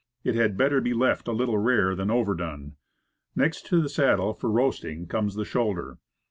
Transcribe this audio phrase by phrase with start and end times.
[0.23, 2.75] It had better be left a little rare than overdone.
[3.35, 5.99] Next to the sad dle for roasting, comes the shoulder.